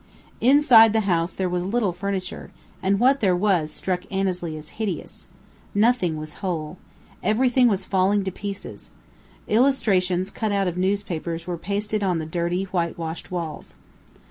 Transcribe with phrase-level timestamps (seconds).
[0.39, 2.49] Inside the house there was little furniture,
[2.81, 5.29] and what there was struck Annesley as hideous.
[5.75, 6.79] Nothing was whole.
[7.21, 8.89] Everything was falling to pieces.
[9.47, 13.75] Illustrations cut out of newspapers were pasted on the dirty, whitewashed walls.